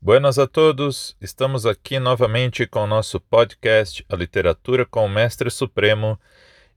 [0.00, 5.50] Buenas a todos, estamos aqui novamente com o nosso podcast A Literatura com o Mestre
[5.50, 6.16] Supremo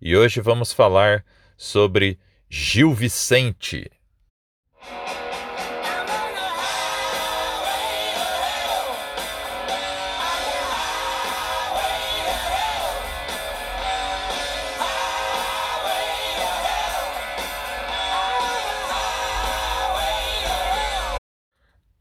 [0.01, 1.23] e hoje vamos falar
[1.55, 2.17] sobre
[2.49, 3.91] Gil Vicente.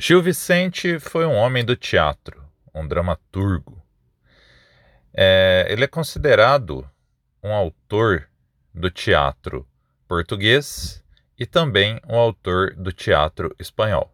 [0.02, 2.42] Gil Vicente foi um homem do teatro,
[2.74, 3.82] um dramaturgo.
[5.12, 6.88] É, ele é considerado
[7.44, 8.26] um autor
[8.74, 9.68] do teatro
[10.08, 11.04] português
[11.38, 14.10] e também um autor do teatro espanhol,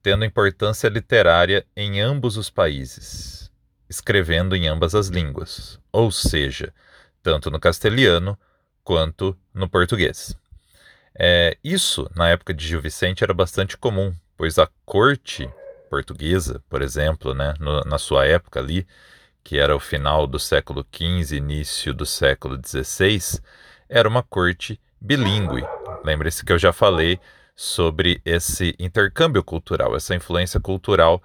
[0.00, 3.50] tendo importância literária em ambos os países,
[3.88, 6.72] escrevendo em ambas as línguas, ou seja,
[7.20, 8.38] tanto no castelhano
[8.84, 10.36] quanto no português.
[11.18, 15.48] É, isso, na época de Gil Vicente, era bastante comum, pois a corte
[15.90, 18.86] portuguesa, por exemplo, né, no, na sua época ali,
[19.42, 23.40] que era o final do século XV, início do século XVI,
[23.88, 25.64] era uma corte bilíngue.
[26.04, 27.18] Lembre-se que eu já falei
[27.56, 31.22] sobre esse intercâmbio cultural, essa influência cultural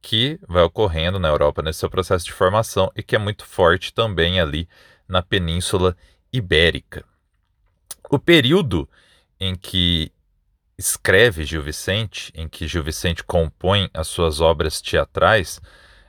[0.00, 3.92] que vai ocorrendo na Europa nesse seu processo de formação e que é muito forte
[3.92, 4.68] também ali
[5.08, 5.96] na Península
[6.32, 7.04] Ibérica.
[8.10, 8.88] O período
[9.40, 10.12] em que
[10.78, 15.60] escreve Gil Vicente, em que Gil Vicente compõe as suas obras teatrais,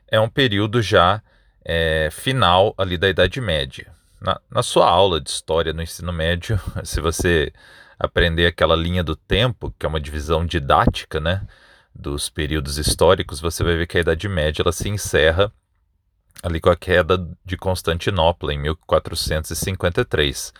[0.08, 1.22] é um período já
[1.64, 3.92] é, final ali da Idade Média.
[4.20, 7.52] Na, na sua aula de história no ensino médio, se você
[8.00, 11.45] aprender aquela linha do tempo, que é uma divisão didática, né,
[11.94, 15.52] dos períodos históricos, você vai ver que a Idade Média ela se encerra
[16.44, 20.53] ali com a queda de Constantinopla em 1453.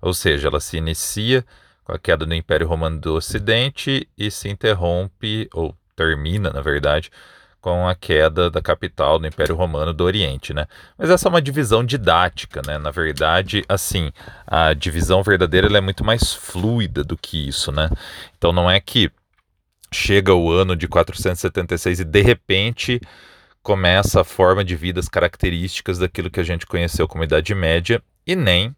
[0.00, 1.44] Ou seja, ela se inicia
[1.84, 7.10] com a queda do Império Romano do Ocidente e se interrompe, ou termina, na verdade,
[7.60, 10.66] com a queda da capital do Império Romano do Oriente, né?
[10.98, 12.76] Mas essa é uma divisão didática, né?
[12.76, 14.10] Na verdade, assim,
[14.44, 17.88] a divisão verdadeira é muito mais fluida do que isso, né?
[18.36, 19.12] Então não é que
[19.92, 23.00] chega o ano de 476 e de repente
[23.62, 28.02] começa a forma de vida, as características daquilo que a gente conheceu como Idade Média
[28.26, 28.74] e nem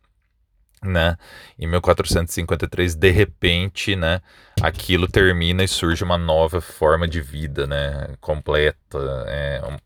[0.88, 1.16] né?
[1.58, 4.20] Em 1453, de repente, né,
[4.60, 9.76] aquilo termina e surge uma nova forma de vida, né, completa, é, um,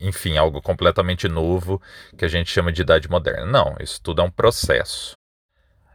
[0.00, 1.80] enfim, algo completamente novo
[2.16, 3.46] que a gente chama de idade moderna.
[3.46, 5.14] Não, isso tudo é um processo.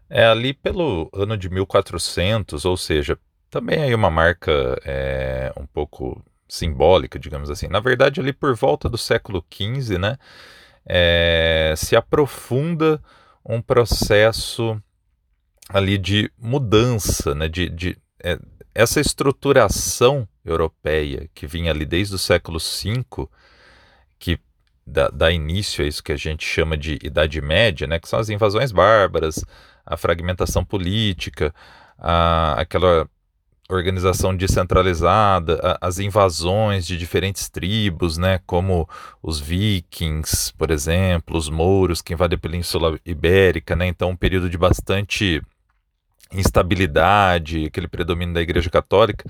[0.09, 3.17] É ali pelo ano de 1400, ou seja,
[3.49, 7.67] também aí uma marca é, um pouco simbólica, digamos assim.
[7.67, 10.17] Na verdade, ali por volta do século XV, né,
[10.85, 13.01] é, se aprofunda
[13.45, 14.81] um processo
[15.69, 18.37] ali de mudança, né, de, de é,
[18.73, 23.27] essa estruturação europeia que vinha ali desde o século V,
[24.19, 24.39] que
[24.85, 28.19] dá, dá, início a isso que a gente chama de Idade Média, né, que são
[28.19, 29.43] as invasões bárbaras,
[29.85, 31.53] a fragmentação política,
[31.97, 33.07] a, aquela
[33.75, 38.87] organização descentralizada, as invasões de diferentes tribos, né, como
[39.21, 44.49] os vikings, por exemplo, os mouros que invadem a Península Ibérica, né, então um período
[44.49, 45.41] de bastante
[46.33, 49.29] instabilidade, aquele predomínio da Igreja Católica.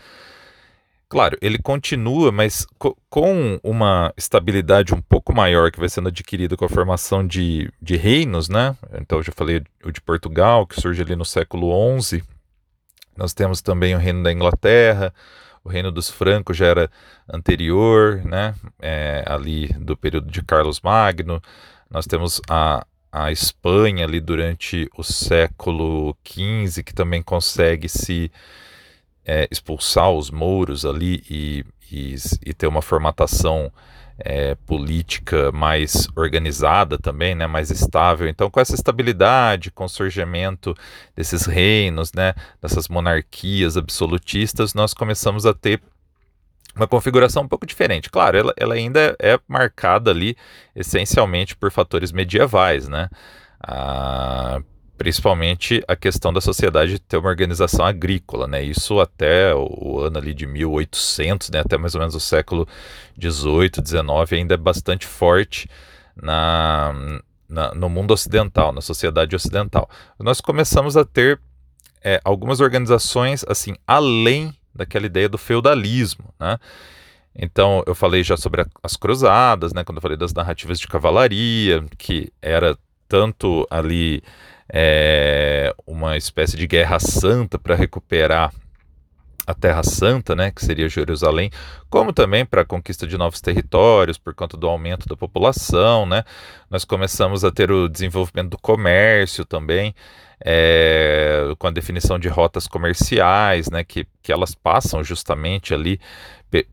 [1.11, 6.55] Claro, ele continua, mas co com uma estabilidade um pouco maior que vai sendo adquirida
[6.55, 8.77] com a formação de, de reinos, né?
[8.93, 11.69] Então, eu já falei o de Portugal, que surge ali no século
[11.99, 12.23] XI,
[13.15, 15.13] nós temos também o reino da Inglaterra,
[15.63, 16.91] o reino dos francos já era
[17.31, 21.41] anterior, né, é, ali do período de Carlos Magno.
[21.89, 28.31] Nós temos a, a Espanha ali durante o século XV, que também consegue se
[29.25, 33.71] é, expulsar os mouros ali e, e, e ter uma formatação
[34.25, 38.27] é, política mais organizada também, né, mais estável.
[38.27, 40.75] Então, com essa estabilidade, com o surgimento
[41.15, 45.81] desses reinos, né, dessas monarquias absolutistas, nós começamos a ter
[46.75, 48.09] uma configuração um pouco diferente.
[48.09, 50.35] Claro, ela, ela ainda é marcada ali
[50.75, 53.09] essencialmente por fatores medievais, né?
[53.61, 54.61] Ah,
[55.01, 58.61] principalmente a questão da sociedade ter uma organização agrícola, né?
[58.61, 61.61] Isso até o ano ali de 1800, né?
[61.61, 62.67] Até mais ou menos o século
[63.17, 65.67] 18, 19 ainda é bastante forte
[66.15, 66.93] na,
[67.49, 69.89] na, no mundo ocidental, na sociedade ocidental.
[70.19, 71.41] Nós começamos a ter
[72.03, 76.59] é, algumas organizações assim além daquela ideia do feudalismo, né?
[77.33, 80.87] Então, eu falei já sobre a, as cruzadas, né, quando eu falei das narrativas de
[80.87, 82.77] cavalaria, que era
[83.11, 84.23] tanto ali
[84.71, 88.53] é, uma espécie de guerra santa para recuperar
[89.45, 91.51] a Terra Santa, né, que seria Jerusalém,
[91.89, 96.23] como também para a conquista de novos territórios por conta do aumento da população, né?
[96.69, 99.93] Nós começamos a ter o desenvolvimento do comércio também,
[100.43, 105.99] é, com a definição de rotas comerciais, né, que, que elas passam justamente ali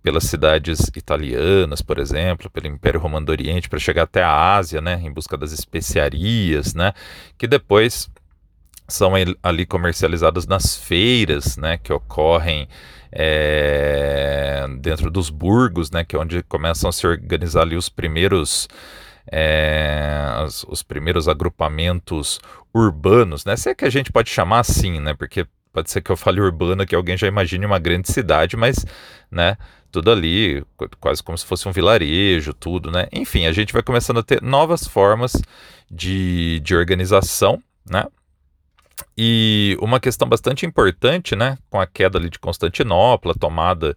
[0.03, 4.81] pelas cidades italianas, por exemplo, pelo Império Romano do Oriente, para chegar até a Ásia,
[4.81, 6.93] né, em busca das especiarias, né,
[7.37, 8.11] que depois
[8.89, 9.13] são
[9.43, 12.67] ali comercializadas nas feiras, né, que ocorrem
[13.13, 18.69] é, dentro dos burgos, né, que é onde começam a se organizar ali os primeiros
[19.31, 22.41] é, os, os, primeiros agrupamentos
[22.75, 26.11] urbanos, né, se é que a gente pode chamar assim, né, porque pode ser que
[26.11, 28.85] eu fale urbana que alguém já imagine uma grande cidade, mas,
[29.31, 29.57] né,
[29.91, 30.65] tudo ali,
[31.01, 34.43] quase como se fosse um vilarejo, tudo, né, enfim, a gente vai começando a ter
[34.43, 35.33] novas formas
[35.91, 38.07] de, de organização, né,
[39.17, 43.97] e uma questão bastante importante, né, com a queda ali de Constantinopla, tomada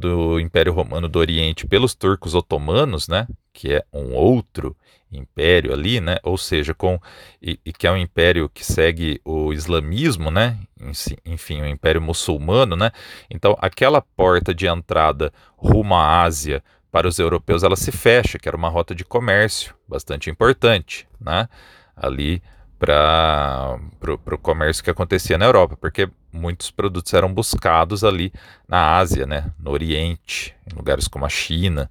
[0.00, 4.74] do Império Romano do Oriente pelos turcos otomanos, né, que é um outro
[5.12, 6.98] império ali, né, ou seja, com
[7.42, 10.58] e, e que é um império que segue o islamismo, né,
[11.24, 12.90] enfim, o um império muçulmano, né.
[13.28, 18.48] Então, aquela porta de entrada rumo à Ásia para os europeus, ela se fecha, que
[18.48, 21.46] era uma rota de comércio bastante importante, né,
[21.94, 22.42] ali
[22.78, 23.78] para
[24.32, 28.32] o comércio que acontecia na Europa, porque muitos produtos eram buscados ali
[28.68, 31.90] na Ásia, né, no Oriente, em lugares como a China,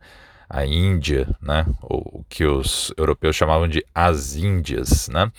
[0.50, 5.32] a Índia, né, o, que os europeus chamavam de as Índias, né.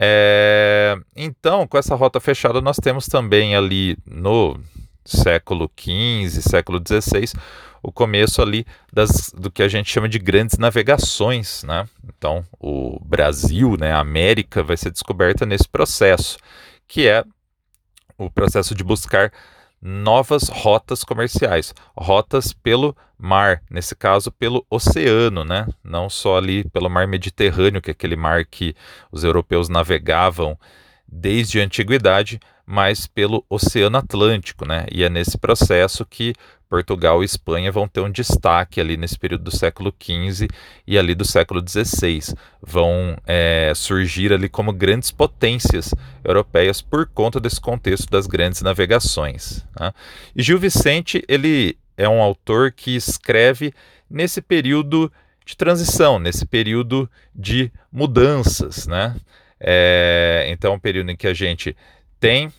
[0.00, 4.58] É, então, com essa rota fechada, nós temos também ali no
[5.04, 7.32] século XV, século XVI,
[7.82, 11.86] o começo ali das, do que a gente chama de grandes navegações, né?
[12.08, 16.38] Então, o Brasil, né, a América vai ser descoberta nesse processo,
[16.88, 17.22] que é
[18.24, 19.32] o processo de buscar
[19.80, 25.66] novas rotas comerciais, rotas pelo mar, nesse caso pelo oceano, né?
[25.82, 28.74] Não só ali pelo mar Mediterrâneo, que é aquele mar que
[29.12, 30.58] os europeus navegavam
[31.06, 34.86] desde a antiguidade, mas pelo Oceano Atlântico, né?
[34.90, 36.34] E é nesse processo que
[36.68, 40.48] Portugal e Espanha vão ter um destaque ali nesse período do século XV
[40.86, 42.34] e ali do século XVI.
[42.60, 45.94] Vão é, surgir ali como grandes potências
[46.24, 49.64] europeias por conta desse contexto das grandes navegações.
[49.78, 49.92] Né?
[50.34, 53.72] E Gil Vicente ele é um autor que escreve
[54.10, 55.12] nesse período
[55.44, 59.14] de transição, nesse período de mudanças, né?
[59.60, 61.76] É, então, é um período em que a gente
[62.24, 62.50] tem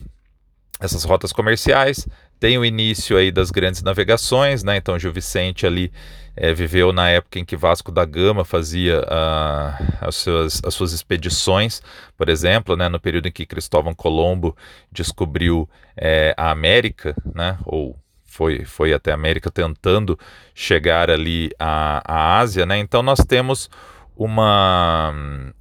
[0.79, 2.07] essas rotas comerciais,
[2.39, 4.77] tem o início aí das grandes navegações, né?
[4.77, 5.91] Então Gil Vicente ali
[6.35, 10.91] é, viveu na época em que Vasco da Gama fazia uh, as, suas, as suas
[10.91, 11.81] expedições,
[12.15, 12.88] por exemplo, né?
[12.89, 14.56] No período em que Cristóvão Colombo
[14.91, 15.67] descobriu
[15.97, 17.57] é, a América, né?
[17.65, 20.19] Ou foi, foi até a América tentando
[20.53, 22.77] chegar ali à, à Ásia, né?
[22.77, 23.67] Então nós temos
[24.15, 25.12] uma,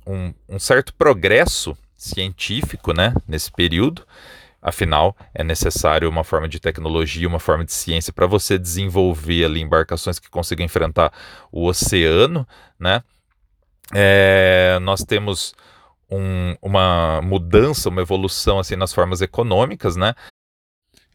[0.06, 1.74] um, um certo progresso
[2.04, 3.14] científico, né?
[3.26, 4.06] Nesse período.
[4.60, 9.60] Afinal, é necessário uma forma de tecnologia, uma forma de ciência para você desenvolver ali
[9.60, 11.12] embarcações que consigam enfrentar
[11.52, 12.48] o oceano,
[12.78, 13.02] né?
[13.92, 15.54] É, nós temos
[16.10, 20.14] um, uma mudança, uma evolução assim nas formas econômicas, né?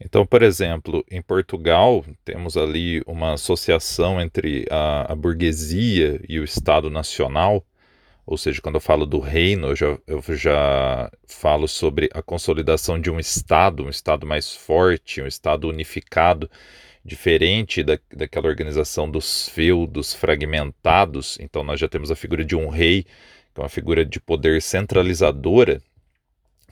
[0.00, 6.44] Então, por exemplo, em Portugal temos ali uma associação entre a, a burguesia e o
[6.44, 7.64] Estado Nacional,
[8.30, 12.98] ou seja, quando eu falo do reino, eu já, eu já falo sobre a consolidação
[13.00, 16.48] de um Estado, um Estado mais forte, um Estado unificado,
[17.04, 21.38] diferente da, daquela organização dos feudos fragmentados.
[21.40, 24.62] Então, nós já temos a figura de um rei, que é uma figura de poder
[24.62, 25.82] centralizadora,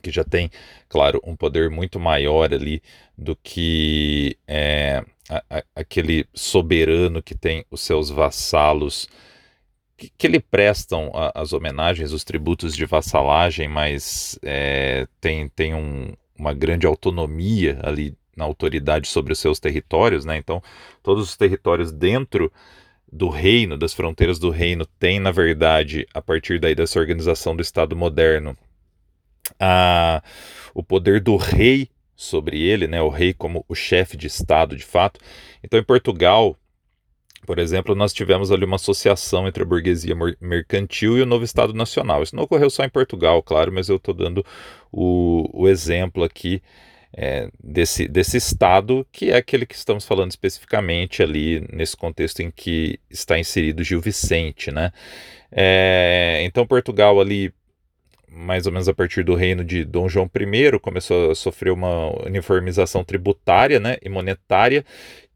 [0.01, 0.49] que já tem,
[0.87, 2.81] claro, um poder muito maior ali
[3.17, 9.09] do que é, a, a, aquele soberano que tem os seus vassalos
[9.99, 15.75] que, que lhe prestam a, as homenagens, os tributos de vassalagem, mas é, tem, tem
[15.75, 20.37] um, uma grande autonomia ali na autoridade sobre os seus territórios, né?
[20.37, 20.63] Então,
[21.03, 22.51] todos os territórios dentro
[23.11, 27.61] do reino, das fronteiras do reino, têm, na verdade, a partir daí dessa organização do
[27.61, 28.55] Estado moderno,
[29.59, 30.23] a,
[30.73, 33.01] o poder do rei sobre ele, né?
[33.01, 35.19] O rei como o chefe de Estado, de fato.
[35.63, 36.57] Então, em Portugal,
[37.49, 41.73] por exemplo, nós tivemos ali uma associação entre a burguesia mercantil e o novo Estado
[41.73, 42.21] Nacional.
[42.21, 44.45] Isso não ocorreu só em Portugal, claro, mas eu estou dando
[44.91, 46.61] o, o, exemplo aqui
[47.11, 52.51] é, desse, desse Estado, que é aquele que estamos falando especificamente ali nesse contexto em
[52.51, 54.71] que está inserido Gil Vicente.
[54.71, 54.91] Né?
[55.51, 57.51] É, então, Portugal ali
[58.31, 62.15] mais ou menos a partir do reino de Dom João I, começou a sofrer uma
[62.27, 64.85] uniformização tributária né, e monetária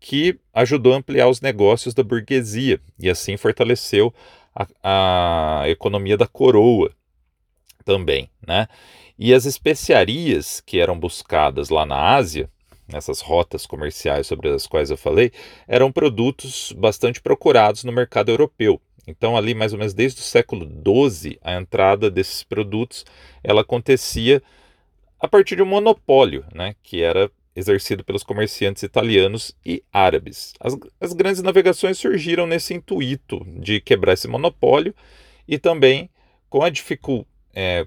[0.04, 4.14] que ajudou a ampliar os negócios da burguesia e assim fortaleceu
[4.54, 6.92] a, a economia da coroa
[7.86, 8.30] também.
[8.46, 8.68] Né?
[9.18, 12.50] E as especiarias que eram buscadas lá na Ásia,
[12.86, 15.32] nessas rotas comerciais sobre as quais eu falei,
[15.66, 18.82] eram produtos bastante procurados no mercado europeu.
[19.08, 23.06] Então, ali mais ou menos desde o século XII, a entrada desses produtos
[23.42, 24.44] ela acontecia
[25.18, 30.54] a partir de um monopólio, né, que era exercido pelos comerciantes italianos e árabes.
[30.60, 34.94] As, as grandes navegações surgiram nesse intuito de quebrar esse monopólio
[35.48, 36.10] e também
[36.50, 37.28] com a dificuldade.
[37.56, 37.86] É,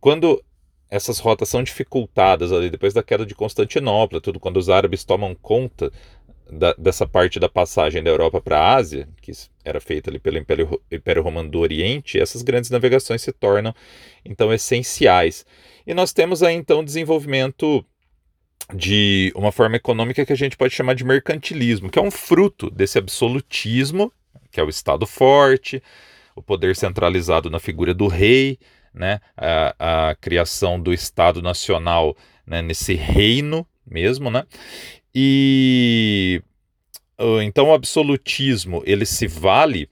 [0.00, 0.42] quando
[0.90, 5.34] essas rotas são dificultadas ali depois da queda de Constantinopla, tudo quando os árabes tomam
[5.34, 5.92] conta
[6.50, 9.32] da, dessa parte da passagem da Europa para a Ásia, que
[9.64, 13.74] era feita ali pelo Império, Império Romano do Oriente, essas grandes navegações se tornam
[14.24, 15.44] então essenciais.
[15.86, 17.84] E nós temos aí então desenvolvimento
[18.74, 22.70] de uma forma econômica que a gente pode chamar de mercantilismo, que é um fruto
[22.70, 24.12] desse absolutismo,
[24.50, 25.82] que é o Estado forte,
[26.36, 28.58] o poder centralizado na figura do rei,
[28.92, 34.44] né, a, a criação do Estado Nacional né, nesse reino mesmo, né,
[35.14, 36.42] e
[37.42, 39.90] então o absolutismo ele se vale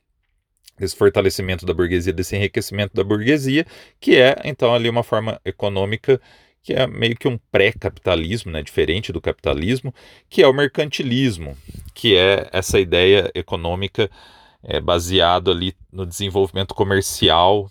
[0.78, 3.66] desse fortalecimento da burguesia, desse enriquecimento da burguesia,
[3.98, 6.20] que é então ali uma forma econômica
[6.66, 9.94] que é meio que um pré-capitalismo, né, diferente do capitalismo,
[10.28, 11.56] que é o mercantilismo,
[11.94, 14.10] que é essa ideia econômica
[14.64, 14.78] é,
[15.48, 17.70] ali no desenvolvimento comercial,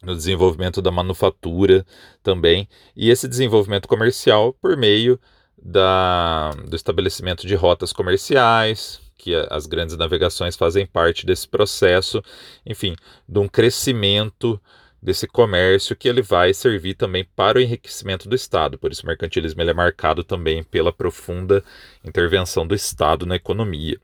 [0.00, 1.84] no desenvolvimento da manufatura
[2.22, 5.18] também, e esse desenvolvimento comercial por meio
[5.60, 12.22] da, do estabelecimento de rotas comerciais, que as grandes navegações fazem parte desse processo,
[12.64, 12.94] enfim,
[13.28, 14.60] de um crescimento
[15.04, 18.78] desse comércio que ele vai servir também para o enriquecimento do Estado.
[18.78, 21.62] Por isso o mercantilismo ele é marcado também pela profunda
[22.02, 24.00] intervenção do Estado na economia.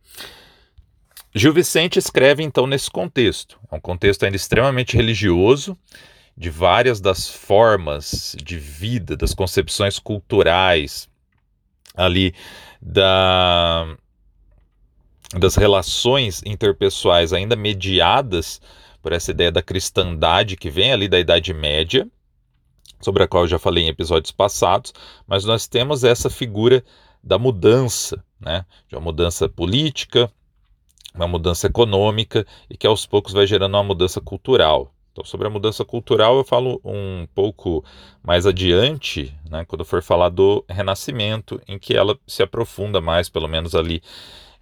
[1.34, 5.78] Gil Vicente escreve então nesse contexto, é um contexto ainda extremamente religioso,
[6.36, 11.08] de várias das formas de vida, das concepções culturais,
[11.94, 12.34] ali
[12.80, 13.96] da,
[15.38, 18.60] das relações interpessoais ainda mediadas
[19.02, 22.08] por essa ideia da cristandade que vem ali da Idade Média,
[23.00, 24.92] sobre a qual eu já falei em episódios passados,
[25.26, 26.84] mas nós temos essa figura
[27.22, 28.64] da mudança, né?
[28.88, 30.30] de uma mudança política,
[31.14, 34.92] uma mudança econômica e que aos poucos vai gerando uma mudança cultural.
[35.12, 37.84] Então, sobre a mudança cultural, eu falo um pouco
[38.22, 43.48] mais adiante, né, quando for falar do Renascimento, em que ela se aprofunda mais, pelo
[43.48, 44.00] menos ali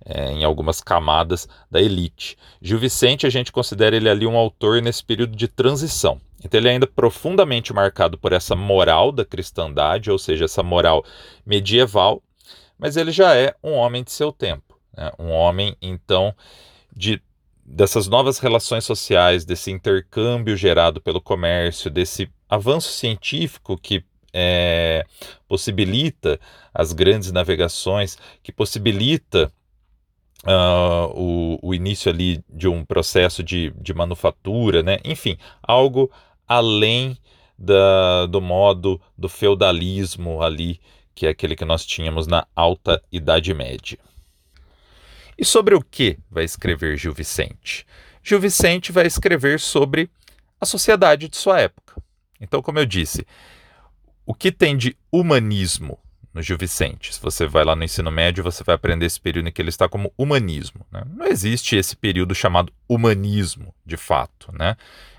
[0.04, 2.36] é, em algumas camadas da elite.
[2.60, 6.20] Gil Vicente, a gente considera ele ali um autor nesse período de transição.
[6.42, 11.04] Então, ele é ainda profundamente marcado por essa moral da cristandade, ou seja, essa moral
[11.44, 12.22] medieval,
[12.78, 14.78] mas ele já é um homem de seu tempo.
[14.96, 15.10] Né?
[15.18, 16.34] Um homem, então,
[16.94, 17.20] de
[17.70, 24.02] dessas novas relações sociais, desse intercâmbio gerado pelo comércio, desse avanço científico que
[24.32, 25.04] é,
[25.46, 26.40] possibilita
[26.72, 29.52] as grandes navegações, que possibilita
[30.44, 34.98] uh, o, o, início ali de um processo de, de manufatura, né?
[35.04, 36.10] enfim, algo
[36.46, 37.16] além
[37.58, 40.80] da, do modo do feudalismo ali,
[41.14, 43.98] que é aquele que nós tínhamos na Alta Idade Média.
[45.36, 47.86] E sobre o que vai escrever Gil Vicente?
[48.22, 50.10] Gil Vicente vai escrever sobre
[50.60, 52.00] a sociedade de sua época.
[52.40, 53.26] Então, como eu disse,
[54.26, 55.98] o que tem de humanismo
[56.32, 57.14] no Gil Vicente?
[57.14, 59.68] Se você vai lá no ensino médio, você vai aprender esse período em que ele
[59.68, 60.86] está como humanismo.
[60.90, 61.02] Né?
[61.14, 64.52] Não existe esse período chamado humanismo, de fato.
[64.56, 64.76] Né?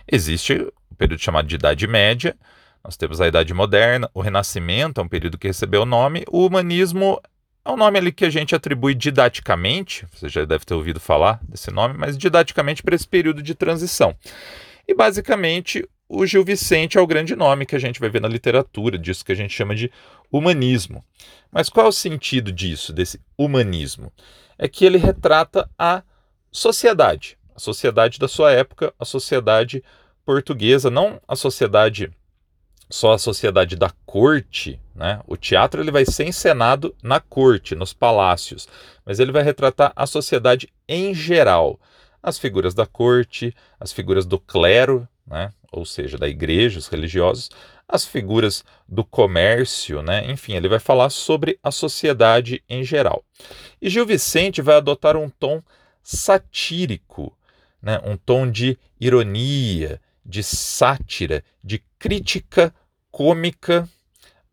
[0.10, 2.36] Existe o período chamado de Idade Média,
[2.84, 6.46] nós temos a Idade Moderna, o Renascimento é um período que recebeu o nome, o
[6.46, 7.22] humanismo
[7.66, 11.40] é um nome ali que a gente atribui didaticamente, você já deve ter ouvido falar
[11.44, 14.16] desse nome, mas didaticamente para esse período de transição.
[14.88, 18.28] E basicamente o Gil Vicente é o grande nome que a gente vai ver na
[18.28, 19.92] literatura, disso que a gente chama de
[20.32, 21.06] humanismo.
[21.52, 24.12] Mas qual é o sentido disso, desse humanismo?
[24.58, 26.02] É que ele retrata a
[26.52, 29.84] sociedade, a sociedade da sua época, a sociedade
[30.26, 32.12] portuguesa, não a sociedade
[32.90, 35.22] só a sociedade da corte, né?
[35.28, 38.68] O teatro ele vai ser encenado na corte, nos palácios,
[39.06, 41.80] mas ele vai retratar a sociedade em geral,
[42.22, 45.54] as figuras da corte, as figuras do clero, né?
[45.72, 47.50] Ou seja, da igreja, os religiosos,
[47.88, 50.30] as figuras do comércio, né?
[50.32, 53.24] Enfim, ele vai falar sobre a sociedade em geral.
[53.82, 55.62] E Gil Vicente vai adotar um tom
[56.04, 57.36] satírico,
[57.82, 58.00] né?
[58.04, 62.74] Um tom de ironia, de sátira, de crítica
[63.12, 63.90] cômica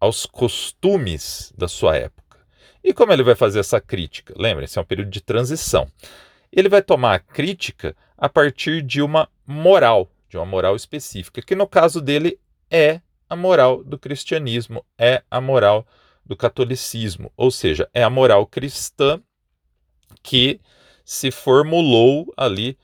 [0.00, 2.38] aos costumes da sua época.
[2.82, 4.32] E como ele vai fazer essa crítica?
[4.36, 5.88] Lembrem-se, é um período de transição.
[6.52, 11.54] Ele vai tomar a crítica a partir de uma moral, de uma moral específica, que
[11.54, 12.38] no caso dele
[12.70, 15.86] é a moral do cristianismo, é a moral
[16.24, 19.20] do catolicismo, ou seja, é a moral cristã
[20.22, 20.60] que
[21.04, 22.76] se formulou ali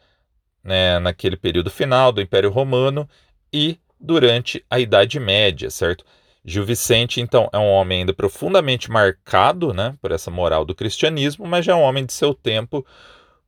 [0.62, 3.08] né, naquele período final do Império Romano
[3.52, 6.04] e durante a Idade Média, certo?
[6.44, 11.46] Gil Vicente, então, é um homem ainda profundamente marcado né, por essa moral do cristianismo,
[11.46, 12.84] mas já é um homem de seu tempo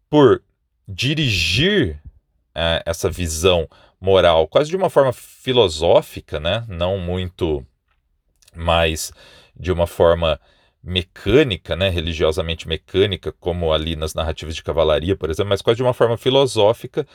[0.09, 0.43] por
[0.87, 2.01] dirigir
[2.55, 3.69] é, essa visão
[4.01, 7.65] moral quase de uma forma filosófica, né, não muito
[8.55, 9.13] mais
[9.57, 10.41] de uma forma
[10.83, 15.83] mecânica, né, religiosamente mecânica, como ali nas narrativas de cavalaria, por exemplo, mas quase de
[15.83, 17.07] uma forma filosófica,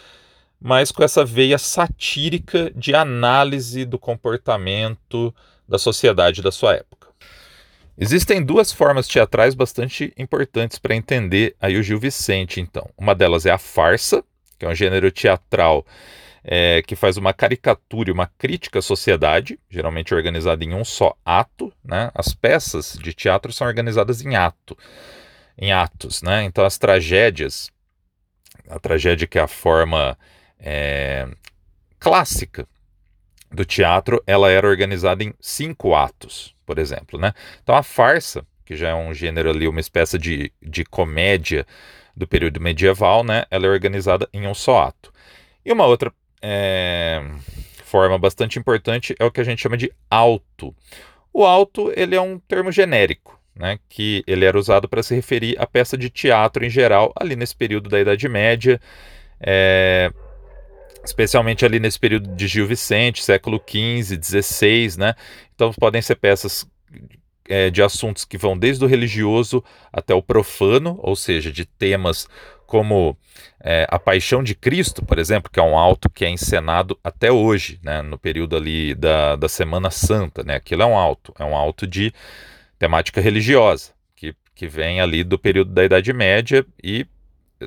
[0.59, 5.33] mas com essa veia satírica de análise do comportamento
[5.67, 7.09] da sociedade da sua época.
[7.97, 12.89] Existem duas formas teatrais bastante importantes para entender aí o Gil Vicente, então.
[12.97, 14.23] Uma delas é a farsa,
[14.59, 15.85] que é um gênero teatral
[16.43, 21.15] é, que faz uma caricatura e uma crítica à sociedade, geralmente organizada em um só
[21.25, 21.71] ato.
[21.83, 22.11] Né?
[22.13, 24.77] As peças de teatro são organizadas em ato,
[25.57, 26.21] em atos.
[26.21, 26.43] Né?
[26.43, 27.69] Então as tragédias,
[28.69, 30.17] a tragédia que é a forma
[30.59, 31.27] é,
[31.99, 32.67] clássica
[33.51, 37.19] do teatro, ela era organizada em cinco atos, por exemplo.
[37.19, 37.33] Né?
[37.63, 41.65] Então a farsa, que já é um gênero ali, uma espécie de, de comédia
[42.19, 43.45] do período medieval, né?
[43.49, 45.11] ela é organizada em um só ato.
[45.65, 47.23] E uma outra é,
[47.85, 50.75] forma bastante importante é o que a gente chama de alto.
[51.33, 55.55] O alto ele é um termo genérico, né, que ele era usado para se referir
[55.57, 58.81] à peça de teatro em geral, ali nesse período da Idade Média,
[59.39, 60.11] é,
[61.05, 65.15] especialmente ali nesse período de Gil Vicente, século XV, XVI, né?
[65.55, 66.67] Então podem ser peças
[67.49, 72.27] é, de assuntos que vão desde o religioso até o profano, ou seja, de temas
[72.65, 73.17] como
[73.59, 77.31] é, a Paixão de Cristo, por exemplo, que é um alto que é encenado até
[77.31, 81.43] hoje, né, no período ali da, da Semana Santa, né, aquilo é um alto, é
[81.43, 82.13] um alto de
[82.77, 87.07] temática religiosa, que, que vem ali do período da Idade Média e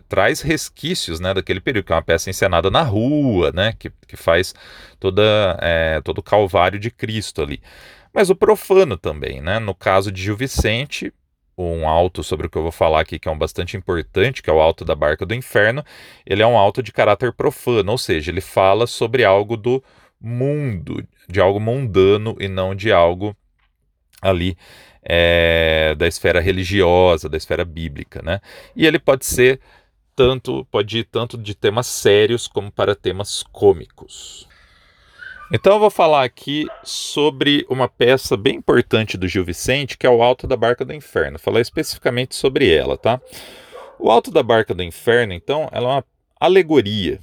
[0.08, 4.16] traz resquícios né, daquele período, que é uma peça encenada na rua, né, que, que
[4.16, 4.54] faz
[5.00, 7.60] toda, é, todo o calvário de Cristo ali.
[8.12, 9.58] Mas o profano também, né?
[9.58, 11.12] No caso de Gil Vicente,
[11.56, 14.50] um alto sobre o que eu vou falar aqui, que é um bastante importante, que
[14.50, 15.84] é o alto da Barca do Inferno,
[16.26, 19.82] ele é um alto de caráter profano, ou seja, ele fala sobre algo do
[20.20, 23.36] mundo, de algo mundano e não de algo
[24.20, 24.56] ali
[25.02, 28.40] é, da esfera religiosa, da esfera bíblica, né?
[28.76, 29.60] E ele pode ser
[30.14, 34.48] tanto, pode ir tanto de temas sérios como para temas cômicos.
[35.54, 40.10] Então eu vou falar aqui sobre uma peça bem importante do Gil Vicente, que é
[40.10, 41.32] o Alto da Barca do Inferno.
[41.32, 43.20] Vou falar especificamente sobre ela, tá?
[43.98, 46.04] O Alto da Barca do Inferno, então, ela é uma
[46.40, 47.20] alegoria.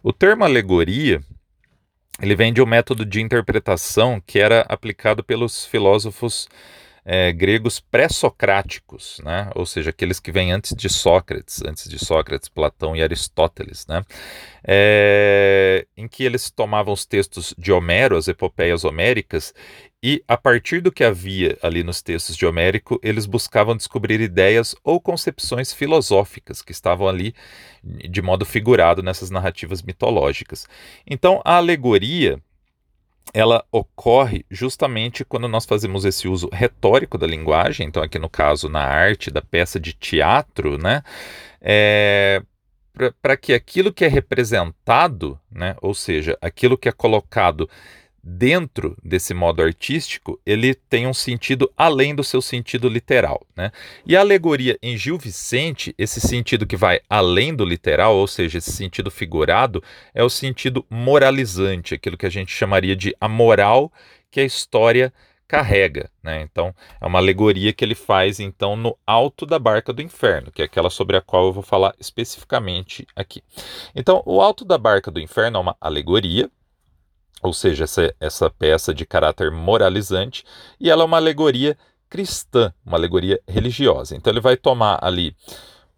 [0.00, 1.20] O termo alegoria,
[2.22, 6.48] ele vem de um método de interpretação que era aplicado pelos filósofos
[7.10, 9.50] é, gregos pré-socráticos, né?
[9.54, 14.04] ou seja, aqueles que vêm antes de Sócrates, antes de Sócrates, Platão e Aristóteles, né?
[14.62, 19.54] É, em que eles tomavam os textos de Homero, as epopeias homéricas,
[20.02, 24.76] e a partir do que havia ali nos textos de Homérico, eles buscavam descobrir ideias
[24.84, 27.34] ou concepções filosóficas que estavam ali
[27.82, 30.68] de modo figurado nessas narrativas mitológicas.
[31.06, 32.38] Então, a alegoria
[33.32, 38.68] ela ocorre justamente quando nós fazemos esse uso retórico da linguagem, então aqui no caso
[38.68, 41.02] na arte da peça de teatro, né,
[41.60, 42.42] é,
[43.22, 47.68] para que aquilo que é representado, né, ou seja, aquilo que é colocado
[48.22, 53.46] dentro desse modo artístico, ele tem um sentido além do seu sentido literal.
[53.56, 53.70] Né?
[54.06, 58.58] E a alegoria em Gil Vicente, esse sentido que vai além do literal, ou seja,
[58.58, 59.82] esse sentido figurado,
[60.14, 63.92] é o sentido moralizante, aquilo que a gente chamaria de a moral
[64.30, 65.12] que a história
[65.48, 66.42] carrega, né?
[66.42, 70.60] Então, é uma alegoria que ele faz então no alto da barca do inferno, que
[70.60, 73.42] é aquela sobre a qual eu vou falar especificamente aqui.
[73.94, 76.50] Então, o alto da barca do inferno é uma alegoria
[77.42, 80.44] ou seja, essa, essa peça de caráter moralizante,
[80.80, 81.76] e ela é uma alegoria
[82.08, 84.16] cristã, uma alegoria religiosa.
[84.16, 85.36] Então ele vai tomar ali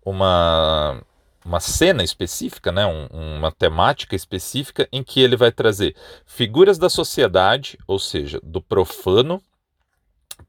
[0.04, 1.00] uma,
[1.44, 3.06] uma cena específica, né, um,
[3.38, 5.94] uma temática específica, em que ele vai trazer
[6.26, 9.42] figuras da sociedade, ou seja, do profano,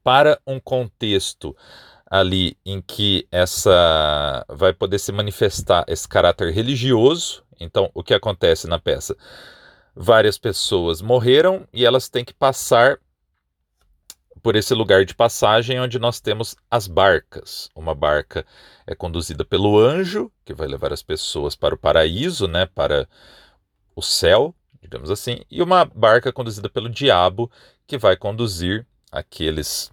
[0.02, 1.56] para um contexto
[2.10, 7.42] ali em que essa vai poder se manifestar esse caráter religioso.
[7.58, 9.16] Então, o que acontece na peça?
[9.94, 12.98] Várias pessoas morreram e elas têm que passar
[14.42, 17.70] por esse lugar de passagem onde nós temos as barcas.
[17.74, 18.44] Uma barca
[18.86, 23.08] é conduzida pelo anjo, que vai levar as pessoas para o paraíso, né, para
[23.94, 27.50] o céu, digamos assim, e uma barca conduzida pelo diabo,
[27.86, 29.92] que vai conduzir aqueles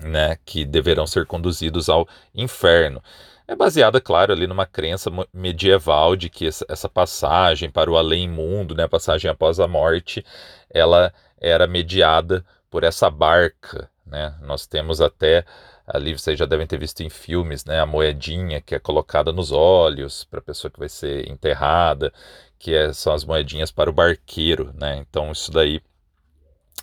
[0.00, 3.00] né, que deverão ser conduzidos ao inferno.
[3.46, 8.84] É baseada, claro, ali numa crença medieval de que essa passagem para o além-mundo, né,
[8.84, 10.24] a passagem após a morte,
[10.70, 14.34] ela era mediada por essa barca, né?
[14.40, 15.44] Nós temos até
[15.86, 19.52] ali vocês já devem ter visto em filmes, né, a moedinha que é colocada nos
[19.52, 22.10] olhos para a pessoa que vai ser enterrada,
[22.58, 24.96] que é, são as moedinhas para o barqueiro, né?
[24.96, 25.82] Então isso daí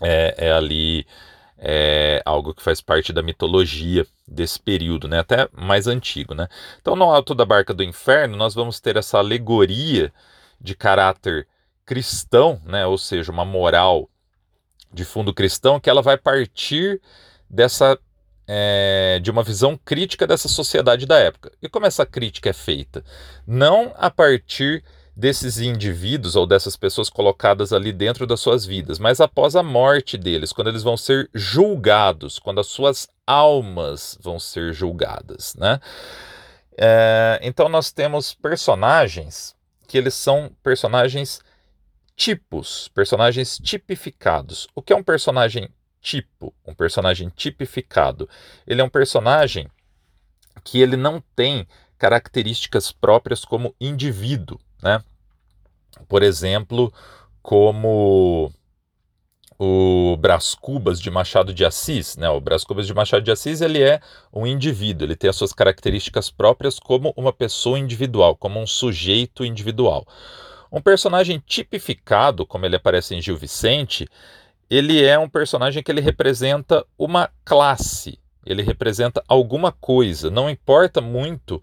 [0.02, 1.06] é, é ali
[1.64, 5.20] é algo que faz parte da mitologia desse período, né?
[5.20, 6.34] até mais antigo.
[6.34, 6.48] Né?
[6.82, 10.12] Então, no alto da barca do inferno, nós vamos ter essa alegoria
[10.60, 11.48] de caráter
[11.86, 12.88] cristão, né?
[12.88, 14.10] ou seja, uma moral
[14.92, 17.00] de fundo cristão, que ela vai partir
[17.48, 17.98] dessa
[18.48, 21.52] é, de uma visão crítica dessa sociedade da época.
[21.62, 23.04] E como essa crítica é feita?
[23.46, 24.84] Não a partir
[25.16, 30.18] desses indivíduos ou dessas pessoas colocadas ali dentro das suas vidas, mas após a morte
[30.18, 35.80] deles, quando eles vão ser julgados, quando as suas almas vão ser julgadas, né?
[36.78, 39.56] É, então nós temos personagens
[39.88, 41.42] que eles são personagens
[42.16, 44.68] tipos, personagens tipificados.
[44.74, 45.70] O que é um personagem
[46.02, 48.30] tipo, um personagem tipificado?
[48.66, 49.70] Ele é um personagem
[50.64, 55.04] que ele não tem características próprias como indivíduo né?
[56.08, 56.94] Por exemplo,
[57.42, 58.52] como
[59.64, 62.28] o Brás Cubas de Machado de Assis, né?
[62.30, 64.02] O Brás Cubas de Machado de Assis, ele é
[64.34, 69.46] um indivíduo, ele tem as suas características próprias como uma pessoa individual, como um sujeito
[69.46, 70.04] individual.
[70.72, 74.08] Um personagem tipificado, como ele aparece em Gil Vicente,
[74.68, 81.02] ele é um personagem que ele representa uma classe, ele representa alguma coisa, não importa
[81.02, 81.62] muito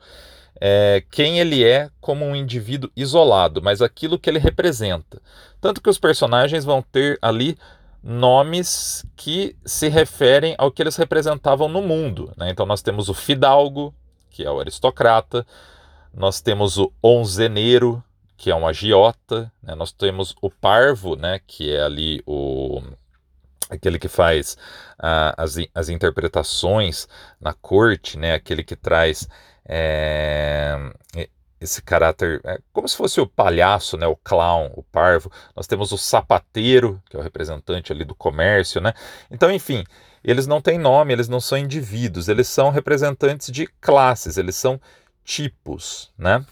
[0.61, 5.21] é, quem ele é como um indivíduo isolado, mas aquilo que ele representa.
[5.61, 7.57] Tanto que os personagens vão ter ali
[8.03, 12.33] nomes que se referem ao que eles representavam no mundo.
[12.37, 12.51] Né?
[12.51, 13.95] Então nós temos o fidalgo,
[14.31, 15.47] que é o aristocrata,
[16.13, 18.03] nós temos o onzeneiro,
[18.37, 19.75] que é um agiota, né?
[19.75, 21.41] nós temos o parvo, né?
[21.47, 22.83] que é ali o
[23.71, 24.57] aquele que faz
[24.99, 27.07] uh, as, as interpretações
[27.39, 28.33] na corte, né?
[28.33, 29.29] aquele que traz
[29.69, 30.79] é,
[31.61, 35.31] esse caráter, é como se fosse o palhaço, né, o clown, o parvo.
[35.55, 38.95] Nós temos o sapateiro, que é o representante ali do comércio, né?
[39.31, 39.85] Então, enfim,
[40.23, 44.81] eles não têm nome, eles não são indivíduos, eles são representantes de classes, eles são
[45.25, 46.45] tipos, né?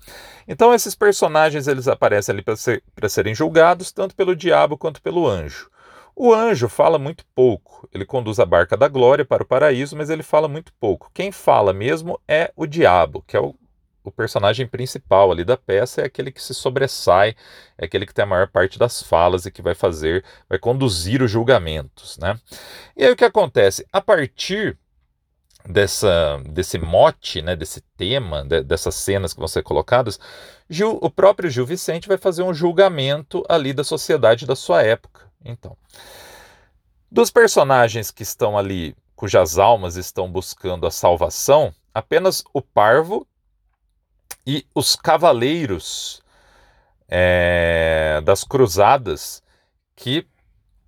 [0.47, 5.27] Então esses personagens eles aparecem ali para ser, serem julgados tanto pelo diabo quanto pelo
[5.27, 5.71] anjo.
[6.19, 7.87] O anjo fala muito pouco.
[7.93, 11.11] Ele conduz a barca da glória para o paraíso, mas ele fala muito pouco.
[11.13, 13.55] Quem fala mesmo é o diabo, que é o,
[14.03, 17.37] o personagem principal ali da peça, é aquele que se sobressai,
[17.77, 21.21] é aquele que tem a maior parte das falas e que vai fazer, vai conduzir
[21.21, 22.41] os julgamentos, né?
[22.97, 23.87] E aí o que acontece?
[23.93, 24.79] A partir
[25.69, 30.19] dessa, desse mote, né, desse tema, de, dessas cenas que vão ser colocadas,
[30.71, 35.26] Gil, o próprio Gil Vicente vai fazer um julgamento ali da sociedade da sua época.
[35.45, 35.77] Então,
[37.11, 43.27] dos personagens que estão ali, cujas almas estão buscando a salvação, apenas o parvo
[44.47, 46.23] e os cavaleiros
[47.09, 49.43] é, das cruzadas
[49.95, 50.27] que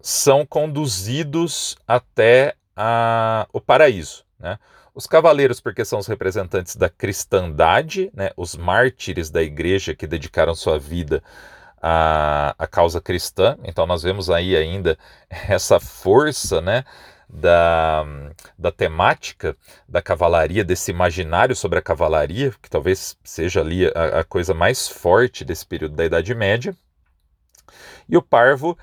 [0.01, 4.25] são conduzidos até a, o paraíso.
[4.39, 4.59] Né?
[4.95, 8.31] Os cavaleiros, porque são os representantes da cristandade, né?
[8.37, 11.23] os mártires da igreja que dedicaram sua vida
[11.83, 13.57] a, a causa cristã.
[13.65, 14.99] Então nós vemos aí ainda
[15.49, 16.85] essa força, né?
[17.31, 18.07] Da,
[18.59, 19.55] da temática
[19.87, 24.89] da cavalaria, desse imaginário sobre a cavalaria, que talvez seja ali a, a coisa mais
[24.89, 26.75] forte desse período da Idade Média.
[28.09, 28.79] E o parvo,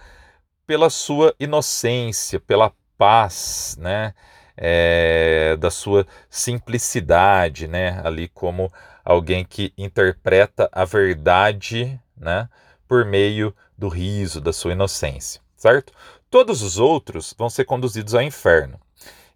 [0.67, 4.13] pela sua inocência, pela paz, né?
[4.57, 7.99] É, da sua simplicidade, né?
[8.03, 8.71] Ali como
[9.03, 12.47] alguém que interpreta a verdade, né?
[12.87, 15.93] Por meio do riso, da sua inocência, certo?
[16.29, 18.79] Todos os outros vão ser conduzidos ao inferno.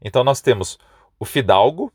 [0.01, 0.77] Então nós temos
[1.19, 1.91] o fidalgo,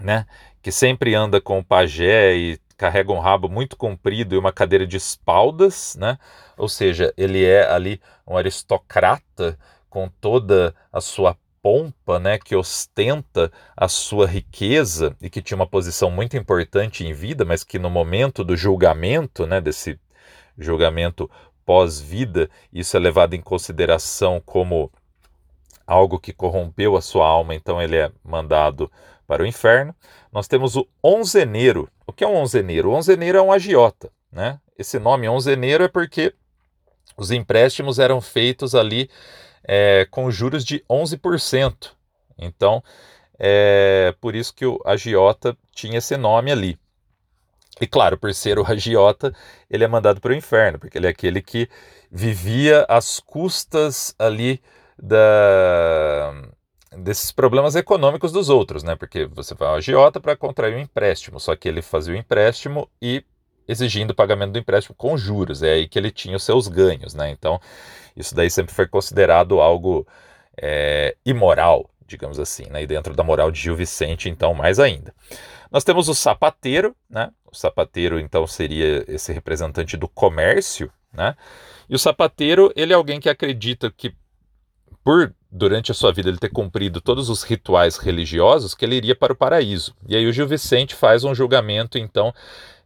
[0.00, 0.26] né,
[0.62, 4.86] que sempre anda com o pajé e carrega um rabo muito comprido e uma cadeira
[4.86, 6.18] de espaldas, né?
[6.56, 9.58] Ou seja, ele é ali um aristocrata
[9.90, 15.66] com toda a sua pompa, né, que ostenta a sua riqueza e que tinha uma
[15.66, 20.00] posição muito importante em vida, mas que no momento do julgamento, né, desse
[20.60, 21.30] julgamento
[21.64, 24.90] pós-vida, isso é levado em consideração como
[25.86, 28.90] algo que corrompeu a sua alma, então ele é mandado
[29.26, 29.94] para o inferno.
[30.32, 31.88] Nós temos o onzeneiro.
[32.06, 32.90] O que é um onzeneiro?
[32.90, 34.60] O onzeneiro é um agiota, né?
[34.76, 36.34] Esse nome onzeneiro é porque
[37.16, 39.10] os empréstimos eram feitos ali
[39.62, 41.92] é, com juros de 11%.
[42.38, 42.82] Então,
[43.38, 46.78] é por isso que o agiota tinha esse nome ali.
[47.80, 49.34] E claro, por ser o agiota,
[49.68, 51.68] ele é mandado para o inferno, porque ele é aquele que
[52.10, 54.60] vivia às custas ali
[55.00, 56.32] da,
[56.98, 58.96] desses problemas econômicos dos outros, né?
[58.96, 62.88] Porque você vai ao agiota para contrair um empréstimo, só que ele fazia o empréstimo
[63.00, 63.24] e
[63.68, 67.14] exigindo o pagamento do empréstimo com juros, é aí que ele tinha os seus ganhos,
[67.14, 67.30] né?
[67.30, 67.60] Então,
[68.16, 70.06] isso daí sempre foi considerado algo
[70.60, 72.82] é, imoral, digamos assim, né?
[72.82, 75.14] E dentro da moral de Gil Vicente, então, mais ainda.
[75.70, 77.30] Nós temos o sapateiro, né?
[77.50, 81.36] O sapateiro, então, seria esse representante do comércio, né?
[81.88, 84.14] E o sapateiro, ele é alguém que acredita que
[85.02, 89.16] por durante a sua vida ele ter cumprido todos os rituais religiosos, que ele iria
[89.16, 89.94] para o paraíso.
[90.06, 92.32] E aí o Gil Vicente faz um julgamento, então,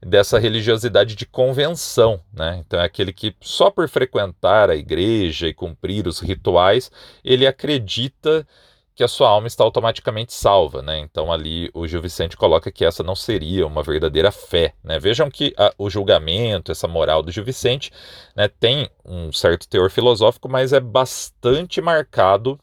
[0.01, 2.63] dessa religiosidade de convenção, né?
[2.65, 6.91] Então é aquele que só por frequentar a igreja e cumprir os rituais,
[7.23, 8.47] ele acredita
[8.95, 10.99] que a sua alma está automaticamente salva, né?
[10.99, 14.99] Então ali o Gil Vicente coloca que essa não seria uma verdadeira fé, né?
[15.01, 17.91] Vejam que a, o julgamento, essa moral do Gil Vicente,
[18.37, 22.59] né, tem um certo teor filosófico, mas é bastante marcado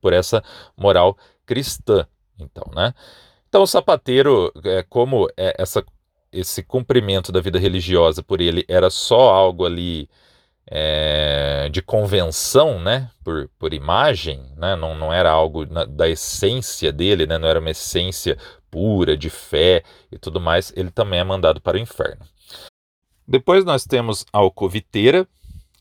[0.00, 0.42] por essa
[0.76, 2.06] moral cristã,
[2.38, 2.94] então, né?
[3.48, 5.84] Então o sapateiro, é, como é, essa,
[6.32, 10.08] esse cumprimento da vida religiosa por ele era só algo ali
[10.66, 16.92] é, de convenção, né, por, por imagem, né, não, não era algo na, da essência
[16.92, 18.38] dele, né, não era uma essência
[18.70, 22.24] pura de fé e tudo mais, ele também é mandado para o inferno.
[23.26, 25.26] Depois nós temos a alcoviteira,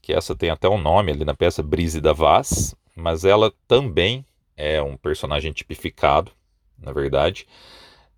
[0.02, 4.26] que essa tem até um nome ali na peça Brise da Vaz, mas ela também
[4.56, 6.32] é um personagem tipificado,
[6.78, 7.48] na verdade.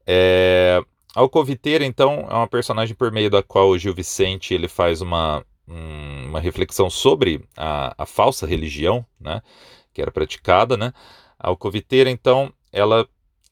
[0.06, 0.82] É...
[1.16, 5.00] A alcoviteira, então, é uma personagem por meio da qual o Gil Vicente ele faz
[5.00, 9.42] uma um, uma reflexão sobre a, a, falsa religião, né,
[9.94, 10.94] que era praticada, né?
[11.40, 13.08] A alcoviteira, então, ela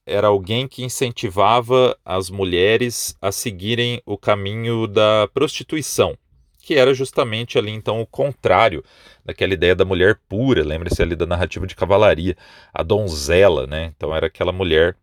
[0.05, 6.17] era alguém que incentivava as mulheres a seguirem o caminho da prostituição,
[6.59, 8.83] que era justamente ali então o contrário
[9.23, 12.35] daquela ideia da mulher pura, lembre-se ali da narrativa de cavalaria,
[12.73, 13.93] a donzela, né?
[13.95, 14.97] Então era aquela mulher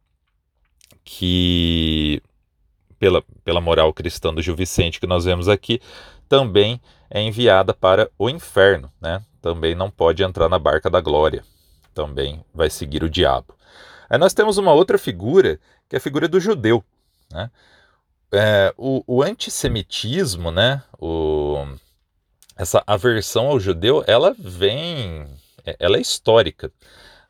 [1.02, 2.22] que
[2.98, 5.80] pela, pela moral cristã do Gil Vicente que nós vemos aqui,
[6.30, 9.20] também é enviada para o inferno, né?
[9.42, 11.44] Também não pode entrar na barca da glória,
[11.92, 13.56] também vai seguir o diabo.
[14.08, 16.84] Aí nós temos uma outra figura, que é a figura do judeu,
[17.32, 17.50] né?
[18.32, 20.84] É, o, o, antissemitismo, né?
[21.00, 21.66] O,
[22.56, 25.26] essa aversão ao judeu, ela vem,
[25.66, 26.70] é, ela é histórica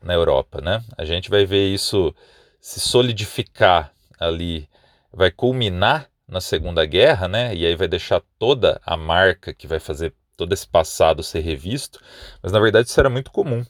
[0.02, 0.84] na Europa, né?
[0.98, 2.14] A gente vai ver isso
[2.60, 4.68] se solidificar ali,
[5.10, 7.54] vai culminar na Segunda Guerra, né?
[7.54, 12.00] E aí vai deixar toda a marca que vai fazer todo esse passado ser revisto,
[12.42, 13.64] mas na verdade isso era muito comum.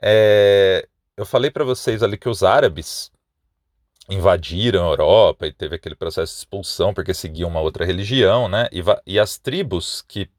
[0.00, 3.10] É, eu falei para vocês ali que os árabes
[4.08, 8.68] invadiram a Europa e teve aquele processo de expulsão porque seguiam uma outra religião, né?
[8.72, 10.30] E, e as tribos que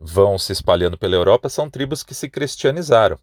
[0.00, 3.18] vão se espalhando pela Europa são tribos que se cristianizaram.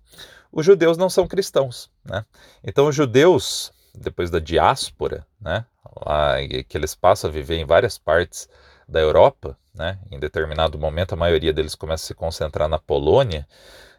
[0.52, 2.26] Os judeus não são cristãos, né?
[2.64, 5.66] Então os judeus depois da diáspora, né,
[6.06, 6.36] lá,
[6.68, 8.48] que eles passam a viver em várias partes
[8.88, 13.48] da Europa, né, em determinado momento a maioria deles começa a se concentrar na Polônia,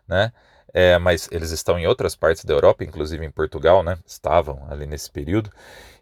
[0.07, 0.33] né,
[0.73, 4.87] é, mas eles estão em outras partes da Europa, inclusive em Portugal, né, estavam ali
[4.87, 5.51] nesse período.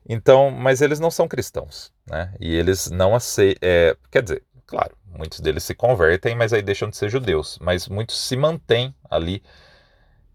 [0.08, 4.96] Então, mas eles não são cristãos, né, e eles não aceitam, é, quer dizer, claro,
[5.06, 9.42] muitos deles se convertem, mas aí deixam de ser judeus, mas muitos se mantêm ali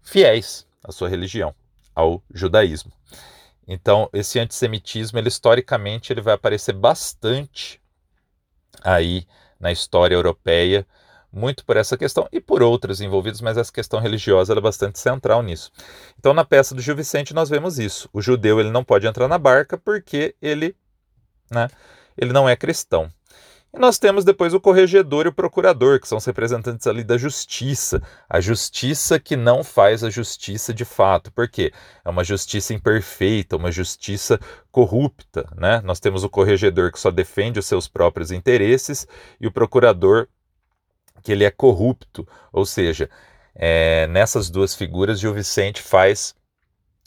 [0.02, 1.54] fiéis à sua religião,
[1.94, 2.92] ao judaísmo.
[3.66, 7.80] Então, esse antissemitismo, ele historicamente, ele vai aparecer bastante
[8.82, 9.26] aí
[9.58, 10.86] na história europeia,
[11.32, 15.42] muito por essa questão e por outras envolvidas, mas essa questão religiosa é bastante central
[15.42, 15.72] nisso.
[16.18, 18.08] Então, na peça do Gil Vicente, nós vemos isso.
[18.12, 20.76] O judeu ele não pode entrar na barca porque ele,
[21.50, 21.68] né,
[22.16, 23.10] ele não é cristão.
[23.74, 27.18] E nós temos depois o corregedor e o procurador, que são os representantes ali da
[27.18, 28.00] justiça.
[28.28, 31.32] A justiça que não faz a justiça de fato.
[31.32, 31.72] Por quê?
[32.04, 34.38] É uma justiça imperfeita, uma justiça
[34.70, 35.44] corrupta.
[35.56, 35.80] Né?
[35.84, 39.08] Nós temos o corregedor que só defende os seus próprios interesses
[39.40, 40.28] e o procurador
[41.20, 42.28] que ele é corrupto.
[42.52, 43.10] Ou seja,
[43.56, 46.32] é, nessas duas figuras, Gil Vicente faz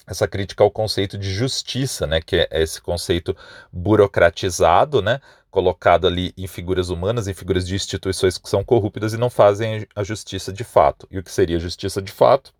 [0.07, 3.35] essa crítica ao conceito de justiça, né, que é esse conceito
[3.71, 9.17] burocratizado, né, colocado ali em figuras humanas, em figuras de instituições que são corruptas e
[9.17, 11.07] não fazem a justiça de fato.
[11.09, 12.53] E o que seria justiça de fato?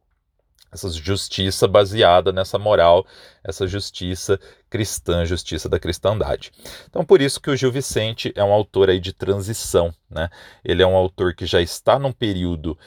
[0.71, 3.06] Essa justiça baseada nessa moral,
[3.43, 4.38] essa justiça
[4.69, 6.52] cristã, justiça da cristandade.
[6.89, 10.30] Então, por isso que o Gil Vicente é um autor aí de transição, né?
[10.63, 12.78] Ele é um autor que já está num período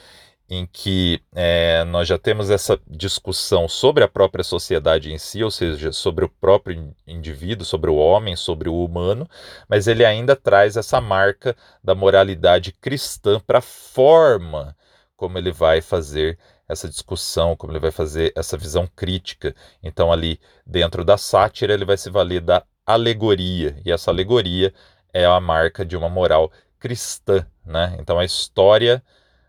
[0.53, 5.49] em que é, nós já temos essa discussão sobre a própria sociedade em si, ou
[5.49, 9.29] seja, sobre o próprio indivíduo, sobre o homem, sobre o humano,
[9.69, 14.75] mas ele ainda traz essa marca da moralidade cristã para a forma
[15.15, 16.37] como ele vai fazer
[16.67, 19.55] essa discussão, como ele vai fazer essa visão crítica.
[19.81, 24.73] Então, ali dentro da sátira, ele vai se valer da alegoria, e essa alegoria
[25.13, 27.95] é a marca de uma moral cristã, né?
[27.99, 29.01] Então, a história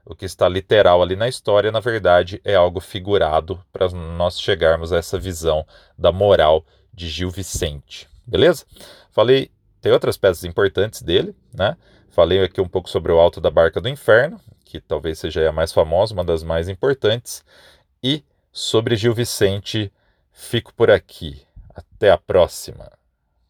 [0.05, 4.93] o que está literal ali na história, na verdade, é algo figurado para nós chegarmos
[4.93, 8.09] a essa visão da moral de Gil Vicente.
[8.27, 8.65] Beleza?
[9.11, 11.77] Falei, tem outras peças importantes dele, né?
[12.11, 15.53] Falei aqui um pouco sobre o Alto da Barca do Inferno, que talvez seja a
[15.53, 17.45] mais famosa, uma das mais importantes,
[18.03, 19.93] e sobre Gil Vicente,
[20.31, 21.43] fico por aqui.
[21.75, 22.91] Até a próxima.